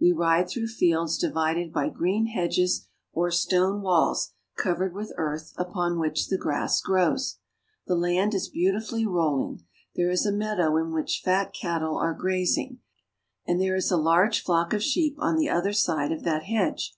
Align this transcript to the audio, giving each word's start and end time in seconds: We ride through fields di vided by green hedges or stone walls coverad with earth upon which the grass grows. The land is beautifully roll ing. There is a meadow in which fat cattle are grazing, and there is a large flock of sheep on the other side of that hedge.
We 0.00 0.12
ride 0.12 0.48
through 0.48 0.68
fields 0.68 1.18
di 1.18 1.26
vided 1.28 1.72
by 1.72 1.88
green 1.88 2.26
hedges 2.26 2.86
or 3.12 3.32
stone 3.32 3.80
walls 3.82 4.30
coverad 4.56 4.92
with 4.94 5.12
earth 5.16 5.52
upon 5.56 5.98
which 5.98 6.28
the 6.28 6.38
grass 6.38 6.80
grows. 6.80 7.38
The 7.88 7.96
land 7.96 8.32
is 8.32 8.48
beautifully 8.48 9.04
roll 9.04 9.40
ing. 9.40 9.64
There 9.96 10.08
is 10.08 10.24
a 10.24 10.30
meadow 10.30 10.76
in 10.76 10.92
which 10.92 11.20
fat 11.24 11.52
cattle 11.52 11.98
are 11.98 12.14
grazing, 12.14 12.78
and 13.44 13.60
there 13.60 13.74
is 13.74 13.90
a 13.90 13.96
large 13.96 14.44
flock 14.44 14.72
of 14.72 14.84
sheep 14.84 15.16
on 15.18 15.36
the 15.36 15.48
other 15.50 15.72
side 15.72 16.12
of 16.12 16.22
that 16.22 16.44
hedge. 16.44 16.94